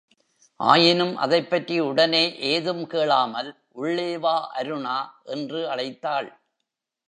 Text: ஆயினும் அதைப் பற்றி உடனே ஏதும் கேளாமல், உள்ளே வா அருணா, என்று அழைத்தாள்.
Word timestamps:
ஆயினும் 0.59 1.15
அதைப் 1.15 1.49
பற்றி 1.49 1.79
உடனே 1.79 2.39
ஏதும் 2.39 2.87
கேளாமல், 2.87 3.63
உள்ளே 3.71 4.17
வா 4.17 4.53
அருணா, 4.55 4.99
என்று 5.23 5.67
அழைத்தாள். 5.67 6.29